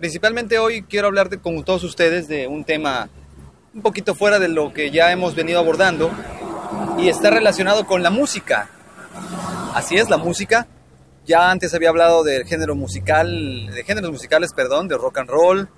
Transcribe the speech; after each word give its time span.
Principalmente 0.00 0.58
hoy 0.58 0.80
quiero 0.80 1.08
hablar 1.08 1.28
con 1.40 1.62
todos 1.62 1.84
ustedes 1.84 2.26
de 2.26 2.46
un 2.46 2.64
tema 2.64 3.10
un 3.74 3.82
poquito 3.82 4.14
fuera 4.14 4.38
de 4.38 4.48
lo 4.48 4.72
que 4.72 4.90
ya 4.90 5.12
hemos 5.12 5.34
venido 5.34 5.58
abordando 5.58 6.10
y 6.98 7.10
está 7.10 7.28
relacionado 7.28 7.86
con 7.86 8.02
la 8.02 8.08
música. 8.08 8.70
Así 9.74 9.98
es, 9.98 10.08
la 10.08 10.16
música. 10.16 10.66
Ya 11.26 11.50
antes 11.50 11.74
había 11.74 11.90
hablado 11.90 12.24
del 12.24 12.46
género 12.46 12.74
musical, 12.74 13.66
de 13.66 13.84
géneros 13.84 14.10
musicales, 14.10 14.54
perdón, 14.56 14.88
de 14.88 14.96
rock 14.96 15.18
and 15.18 15.28
roll 15.28 15.68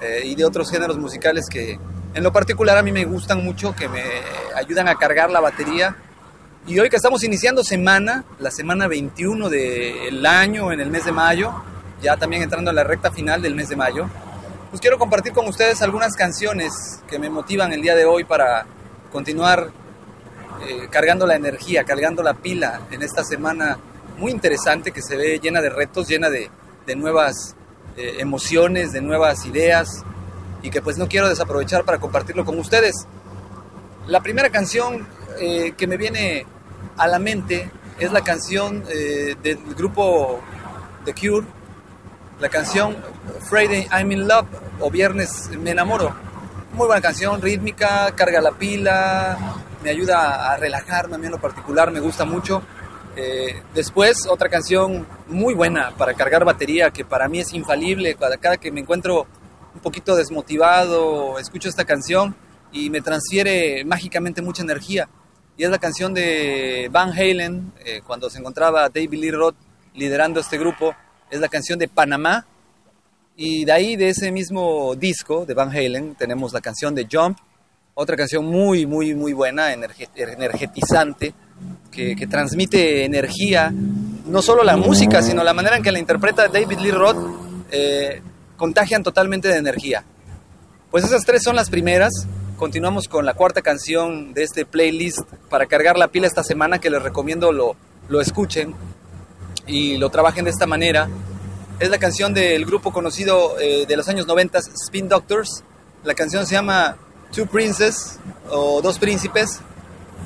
eh, 0.00 0.22
y 0.26 0.36
de 0.36 0.44
otros 0.44 0.70
géneros 0.70 0.96
musicales 0.96 1.48
que 1.50 1.76
en 2.14 2.22
lo 2.22 2.32
particular 2.32 2.78
a 2.78 2.84
mí 2.84 2.92
me 2.92 3.04
gustan 3.04 3.42
mucho, 3.42 3.74
que 3.74 3.88
me 3.88 4.04
ayudan 4.54 4.86
a 4.86 4.94
cargar 4.94 5.28
la 5.28 5.40
batería. 5.40 5.96
Y 6.68 6.78
hoy 6.78 6.88
que 6.88 6.96
estamos 6.96 7.24
iniciando 7.24 7.64
semana, 7.64 8.24
la 8.38 8.52
semana 8.52 8.86
21 8.86 9.50
del 9.50 10.24
año, 10.24 10.70
en 10.70 10.78
el 10.78 10.88
mes 10.88 11.04
de 11.04 11.10
mayo, 11.10 11.52
ya 12.02 12.16
también 12.16 12.42
entrando 12.42 12.70
a 12.70 12.74
la 12.74 12.84
recta 12.84 13.10
final 13.10 13.40
del 13.40 13.54
mes 13.54 13.68
de 13.68 13.76
mayo, 13.76 14.08
pues 14.70 14.80
quiero 14.80 14.98
compartir 14.98 15.32
con 15.32 15.46
ustedes 15.46 15.82
algunas 15.82 16.14
canciones 16.14 16.72
que 17.06 17.18
me 17.18 17.30
motivan 17.30 17.72
el 17.72 17.82
día 17.82 17.94
de 17.94 18.04
hoy 18.04 18.24
para 18.24 18.66
continuar 19.12 19.70
eh, 20.66 20.88
cargando 20.90 21.26
la 21.26 21.36
energía, 21.36 21.84
cargando 21.84 22.22
la 22.22 22.34
pila 22.34 22.82
en 22.90 23.02
esta 23.02 23.22
semana 23.24 23.78
muy 24.16 24.32
interesante 24.32 24.90
que 24.92 25.02
se 25.02 25.16
ve 25.16 25.38
llena 25.40 25.60
de 25.60 25.70
retos, 25.70 26.08
llena 26.08 26.30
de, 26.30 26.50
de 26.86 26.96
nuevas 26.96 27.54
eh, 27.96 28.16
emociones, 28.18 28.92
de 28.92 29.00
nuevas 29.00 29.44
ideas 29.46 30.04
y 30.62 30.70
que 30.70 30.80
pues 30.80 30.98
no 30.98 31.08
quiero 31.08 31.28
desaprovechar 31.28 31.84
para 31.84 31.98
compartirlo 31.98 32.44
con 32.44 32.58
ustedes. 32.58 33.06
La 34.06 34.20
primera 34.20 34.50
canción 34.50 35.06
eh, 35.38 35.72
que 35.76 35.86
me 35.86 35.96
viene 35.96 36.46
a 36.96 37.06
la 37.08 37.18
mente 37.18 37.70
es 37.98 38.10
la 38.10 38.22
canción 38.22 38.84
del 38.84 39.58
grupo 39.76 40.40
The 41.04 41.14
Cure, 41.14 41.46
la 42.42 42.48
canción 42.48 42.96
Friday 43.48 43.86
I'm 43.92 44.10
in 44.10 44.26
Love 44.26 44.48
o 44.80 44.90
Viernes 44.90 45.48
me 45.60 45.70
enamoro. 45.70 46.12
Muy 46.72 46.88
buena 46.88 47.00
canción, 47.00 47.40
rítmica, 47.40 48.12
carga 48.16 48.40
la 48.40 48.50
pila, 48.50 49.38
me 49.84 49.90
ayuda 49.90 50.50
a 50.50 50.56
relajarme, 50.56 51.14
a 51.14 51.18
mí 51.18 51.26
en 51.26 51.32
lo 51.32 51.40
particular 51.40 51.92
me 51.92 52.00
gusta 52.00 52.24
mucho. 52.24 52.60
Eh, 53.14 53.62
después, 53.74 54.26
otra 54.26 54.48
canción 54.48 55.06
muy 55.28 55.54
buena 55.54 55.92
para 55.96 56.14
cargar 56.14 56.44
batería, 56.44 56.90
que 56.90 57.04
para 57.04 57.28
mí 57.28 57.38
es 57.38 57.52
infalible. 57.52 58.16
Cada, 58.16 58.36
cada 58.38 58.56
que 58.56 58.72
me 58.72 58.80
encuentro 58.80 59.28
un 59.72 59.80
poquito 59.80 60.16
desmotivado, 60.16 61.38
escucho 61.38 61.68
esta 61.68 61.84
canción 61.84 62.34
y 62.72 62.90
me 62.90 63.02
transfiere 63.02 63.84
mágicamente 63.84 64.42
mucha 64.42 64.64
energía. 64.64 65.08
Y 65.56 65.62
es 65.62 65.70
la 65.70 65.78
canción 65.78 66.12
de 66.12 66.88
Van 66.90 67.10
Halen, 67.10 67.72
eh, 67.84 68.00
cuando 68.04 68.28
se 68.28 68.40
encontraba 68.40 68.88
David 68.88 69.20
Lee 69.20 69.30
Roth 69.30 69.54
liderando 69.94 70.40
este 70.40 70.58
grupo 70.58 70.96
es 71.32 71.40
la 71.40 71.48
canción 71.48 71.78
de 71.78 71.88
Panamá. 71.88 72.46
Y 73.34 73.64
de 73.64 73.72
ahí, 73.72 73.96
de 73.96 74.10
ese 74.10 74.30
mismo 74.30 74.94
disco 74.94 75.46
de 75.46 75.54
Van 75.54 75.70
Halen, 75.70 76.14
tenemos 76.14 76.52
la 76.52 76.60
canción 76.60 76.94
de 76.94 77.08
Jump, 77.10 77.38
otra 77.94 78.16
canción 78.16 78.44
muy, 78.44 78.84
muy, 78.84 79.14
muy 79.14 79.32
buena, 79.32 79.72
energetizante, 79.72 81.32
que, 81.90 82.26
transmite 82.30 83.06
energía. 83.06 83.72
No 84.26 84.42
solo 84.42 84.62
la 84.62 84.76
música, 84.76 85.22
sino 85.22 85.42
la 85.42 85.54
manera 85.54 85.78
en 85.78 85.82
que 85.82 85.90
la 85.90 85.98
interpreta 85.98 86.48
David 86.48 86.78
Lee 86.78 86.90
Roth, 86.90 87.16
eh, 87.70 88.20
contagian 88.58 89.02
totalmente 89.02 89.48
de 89.48 89.56
energía. 89.56 90.04
Pues 90.90 91.04
esas 91.04 91.24
tres 91.24 91.42
son 91.42 91.56
las 91.56 91.70
primeras. 91.70 92.12
Continuamos 92.58 93.08
con 93.08 93.24
la 93.24 93.32
cuarta 93.32 93.62
canción 93.62 94.34
de 94.34 94.42
este 94.42 94.66
playlist 94.66 95.20
para 95.48 95.64
cargar 95.64 95.96
la 95.96 96.08
pila 96.08 96.26
esta 96.26 96.44
semana, 96.44 96.78
que 96.78 96.90
les 96.90 97.02
recomiendo 97.02 97.52
lo, 97.52 97.74
lo 98.08 98.20
escuchen 98.20 98.74
y 99.66 99.96
lo 99.96 100.10
trabajen 100.10 100.44
de 100.44 100.50
esta 100.50 100.66
manera. 100.66 101.08
Es 101.78 101.90
la 101.90 101.98
canción 101.98 102.34
del 102.34 102.64
grupo 102.64 102.92
conocido 102.92 103.58
eh, 103.58 103.86
de 103.86 103.96
los 103.96 104.08
años 104.08 104.26
90, 104.26 104.58
Spin 104.58 105.08
Doctors. 105.08 105.64
La 106.04 106.14
canción 106.14 106.46
se 106.46 106.54
llama 106.54 106.96
Two 107.32 107.46
Princes 107.46 108.18
o 108.50 108.80
Dos 108.82 108.98
Príncipes. 108.98 109.60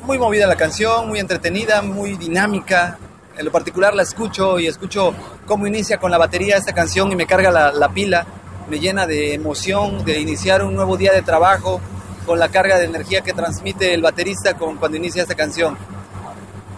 Muy 0.05 0.19
movida 0.19 0.47
la 0.47 0.57
canción, 0.57 1.09
muy 1.09 1.19
entretenida, 1.19 1.83
muy 1.83 2.17
dinámica. 2.17 2.99
En 3.37 3.45
lo 3.45 3.53
particular 3.53 3.95
la 3.95 4.03
escucho 4.03 4.59
y 4.59 4.67
escucho 4.67 5.15
cómo 5.47 5.67
inicia 5.67 5.99
con 5.99 6.11
la 6.11 6.19
batería 6.19 6.57
esta 6.57 6.73
canción 6.73 7.11
y 7.13 7.17
me 7.17 7.27
carga 7.27 7.51
la, 7.51 7.73
la 7.73 7.91
pila. 7.91 8.27
Me 8.69 8.79
llena 8.81 9.07
de 9.07 9.35
emoción 9.35 10.05
de 10.05 10.21
iniciar 10.21 10.65
un 10.65 10.75
nuevo 10.75 10.97
día 10.97 11.13
de 11.13 11.23
trabajo 11.23 11.81
con 12.27 12.39
la 12.39 12.49
carga 12.49 12.79
de 12.79 12.87
energía 12.87 13.21
que 13.21 13.33
transmite 13.33 13.95
el 13.95 14.03
baterista 14.03 14.55
con, 14.55 14.77
cuando 14.77 14.97
inicia 14.97 15.23
esta 15.23 15.35
canción. 15.35 15.79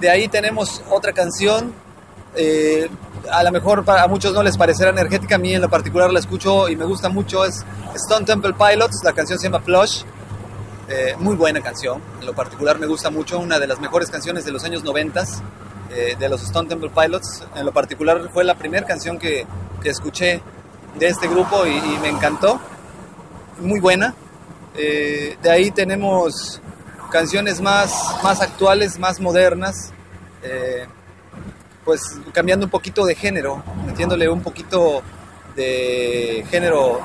De 0.01 0.11
ahí 0.11 0.29
tenemos 0.29 0.83
otra 0.91 1.13
canción 1.13 1.73
eh, 2.35 2.89
a 3.31 3.43
lo 3.43 3.51
mejor 3.51 3.85
a 3.87 4.07
muchos 4.07 4.33
no 4.33 4.43
les 4.43 4.57
parecerá 4.57 4.91
energética, 4.91 5.37
a 5.37 5.39
mí 5.39 5.55
en 5.55 5.61
lo 5.61 5.69
particular 5.69 6.13
la 6.13 6.21
escucho 6.21 6.69
y 6.69 6.77
me 6.77 6.85
gusta 6.85 7.09
mucho, 7.09 7.45
es 7.45 7.65
Stone 7.95 8.25
Temple 8.25 8.55
Pilots, 8.55 9.03
la 9.05 9.13
canción 9.13 9.39
se 9.39 9.49
llama 9.49 9.65
Plush, 9.65 10.03
eh, 10.89 11.15
muy 11.19 11.37
buena 11.37 11.61
canción, 11.61 12.01
en 12.21 12.27
lo 12.27 12.35
particular 12.35 12.79
me 12.79 12.87
gusta 12.87 13.11
mucho, 13.11 13.39
una 13.39 13.59
de 13.59 13.67
las 13.67 13.81
mejores 13.81 14.11
canciones 14.11 14.45
de 14.45 14.53
los 14.53 14.65
años 14.65 14.85
90 14.85 15.25
eh, 15.91 16.17
de 16.19 16.29
los 16.29 16.43
Stone 16.43 16.69
Temple 16.69 16.91
Pilots, 16.91 17.45
en 17.55 17.67
lo 17.67 17.73
particular 17.73 18.31
fue 18.33 18.45
la 18.45 18.55
primera 18.55 18.87
canción 18.87 19.19
que, 19.19 19.47
que 19.83 19.91
escuché 19.91 20.41
de 20.99 21.09
este 21.09 21.29
grupo 21.29 21.67
y, 21.67 21.77
y 21.77 21.99
me 22.01 22.09
encantó, 22.09 22.61
muy 23.61 23.81
buena. 23.81 24.15
de 24.75 25.51
ahí 25.51 25.73
tenemos 25.73 26.61
canciones 27.11 27.61
más, 27.61 27.93
más 28.23 28.41
actuales, 28.41 28.99
más 28.99 29.19
modernas 29.21 29.93
pues 31.89 32.03
cambiando 32.35 32.67
un 32.67 32.71
poquito 32.71 33.07
de 33.07 33.15
género, 33.15 33.65
metiéndole 33.87 34.29
un 34.29 34.43
poquito 34.43 35.03
de 35.57 36.45
género, 36.51 37.01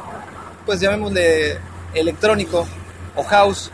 pues 0.65 0.81
llamémosle 0.81 1.57
electrónico 1.93 2.67
o 3.15 3.23
house. 3.23 3.71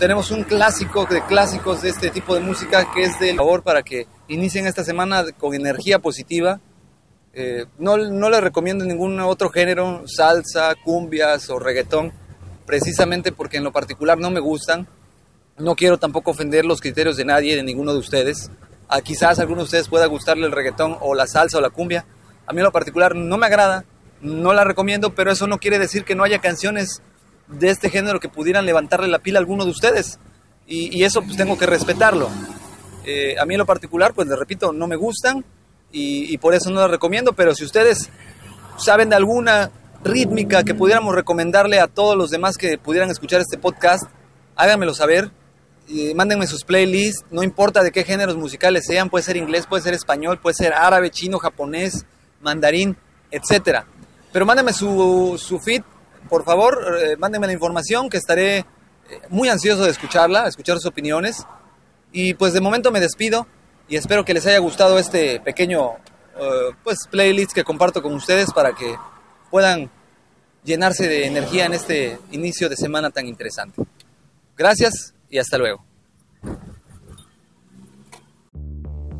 Tenemos 0.00 0.32
un 0.32 0.42
clásico 0.42 1.06
de 1.06 1.24
clásicos 1.26 1.82
de 1.82 1.90
este 1.90 2.10
tipo 2.10 2.34
de 2.34 2.40
música 2.40 2.90
que 2.92 3.04
es 3.04 3.20
del 3.20 3.36
favor 3.36 3.62
para 3.62 3.84
que 3.84 4.08
inicien 4.26 4.66
esta 4.66 4.82
semana 4.82 5.24
con 5.38 5.54
energía 5.54 6.00
positiva. 6.00 6.58
Eh, 7.34 7.66
no, 7.78 7.96
no 7.96 8.28
les 8.28 8.40
recomiendo 8.40 8.84
ningún 8.84 9.20
otro 9.20 9.48
género, 9.48 10.02
salsa, 10.08 10.74
cumbias 10.84 11.50
o 11.50 11.60
reggaetón, 11.60 12.12
precisamente 12.66 13.30
porque 13.30 13.58
en 13.58 13.62
lo 13.62 13.70
particular 13.70 14.18
no 14.18 14.32
me 14.32 14.40
gustan. 14.40 14.88
No 15.56 15.76
quiero 15.76 15.98
tampoco 15.98 16.32
ofender 16.32 16.64
los 16.64 16.80
criterios 16.80 17.16
de 17.16 17.26
nadie, 17.26 17.54
de 17.54 17.62
ninguno 17.62 17.92
de 17.92 18.00
ustedes. 18.00 18.50
Quizás 19.04 19.38
a 19.38 19.42
alguno 19.42 19.62
de 19.62 19.64
ustedes 19.64 19.88
pueda 19.88 20.06
gustarle 20.06 20.46
el 20.46 20.52
reggaetón 20.52 20.98
o 21.00 21.14
la 21.14 21.26
salsa 21.26 21.58
o 21.58 21.60
la 21.60 21.70
cumbia. 21.70 22.04
A 22.46 22.52
mí 22.52 22.58
en 22.58 22.64
lo 22.64 22.72
particular 22.72 23.14
no 23.14 23.38
me 23.38 23.46
agrada, 23.46 23.84
no 24.20 24.52
la 24.52 24.64
recomiendo, 24.64 25.14
pero 25.14 25.32
eso 25.32 25.46
no 25.46 25.58
quiere 25.58 25.78
decir 25.78 26.04
que 26.04 26.14
no 26.14 26.24
haya 26.24 26.40
canciones 26.40 27.02
de 27.48 27.70
este 27.70 27.90
género 27.90 28.20
que 28.20 28.28
pudieran 28.28 28.66
levantarle 28.66 29.08
la 29.08 29.18
pila 29.18 29.38
a 29.38 29.40
alguno 29.40 29.64
de 29.64 29.70
ustedes. 29.70 30.18
Y, 30.66 31.02
eso 31.04 31.22
pues 31.22 31.36
tengo 31.36 31.58
que 31.58 31.66
respetarlo. 31.66 32.30
Eh, 33.04 33.36
a 33.38 33.44
mí 33.44 33.54
en 33.54 33.58
lo 33.58 33.66
particular, 33.66 34.14
pues 34.14 34.28
les 34.28 34.38
repito, 34.38 34.72
no 34.72 34.86
me 34.86 34.96
gustan 34.96 35.44
y, 35.90 36.38
por 36.38 36.54
eso 36.54 36.70
no 36.70 36.80
la 36.80 36.88
recomiendo, 36.88 37.34
pero 37.34 37.54
si 37.54 37.64
ustedes 37.64 38.08
saben 38.78 39.10
de 39.10 39.16
alguna 39.16 39.70
rítmica 40.02 40.64
que 40.64 40.74
pudiéramos 40.74 41.14
recomendarle 41.14 41.78
a 41.80 41.88
todos 41.88 42.16
los 42.16 42.30
demás 42.30 42.56
que 42.56 42.78
pudieran 42.78 43.10
escuchar 43.10 43.40
este 43.40 43.58
podcast, 43.58 44.04
háganmelo 44.56 44.94
saber 44.94 45.30
mándenme 46.14 46.46
sus 46.46 46.64
playlists, 46.64 47.24
no 47.30 47.42
importa 47.42 47.82
de 47.82 47.92
qué 47.92 48.04
géneros 48.04 48.36
musicales 48.36 48.84
sean, 48.86 49.10
puede 49.10 49.24
ser 49.24 49.36
inglés, 49.36 49.66
puede 49.66 49.82
ser 49.82 49.94
español, 49.94 50.38
puede 50.40 50.54
ser 50.54 50.72
árabe, 50.72 51.10
chino, 51.10 51.38
japonés, 51.38 52.06
mandarín, 52.40 52.96
etc. 53.30 53.80
Pero 54.32 54.46
mándenme 54.46 54.72
su, 54.72 55.40
su 55.42 55.58
feed, 55.58 55.82
por 56.28 56.44
favor, 56.44 56.96
eh, 57.02 57.16
mándenme 57.18 57.46
la 57.46 57.52
información 57.52 58.08
que 58.08 58.16
estaré 58.16 58.58
eh, 58.58 58.64
muy 59.28 59.48
ansioso 59.48 59.84
de 59.84 59.90
escucharla, 59.90 60.46
escuchar 60.46 60.76
sus 60.76 60.86
opiniones. 60.86 61.44
Y 62.12 62.34
pues 62.34 62.52
de 62.52 62.60
momento 62.60 62.90
me 62.90 63.00
despido 63.00 63.46
y 63.88 63.96
espero 63.96 64.24
que 64.24 64.34
les 64.34 64.46
haya 64.46 64.58
gustado 64.58 64.98
este 64.98 65.40
pequeño 65.40 65.92
eh, 66.38 66.70
pues 66.82 66.98
playlist 67.10 67.52
que 67.52 67.64
comparto 67.64 68.02
con 68.02 68.14
ustedes 68.14 68.52
para 68.52 68.72
que 68.72 68.96
puedan 69.50 69.90
llenarse 70.64 71.08
de 71.08 71.26
energía 71.26 71.66
en 71.66 71.74
este 71.74 72.18
inicio 72.30 72.68
de 72.68 72.76
semana 72.76 73.10
tan 73.10 73.26
interesante. 73.26 73.82
Gracias 74.56 75.14
y 75.32 75.38
hasta 75.38 75.58
luego. 75.58 75.84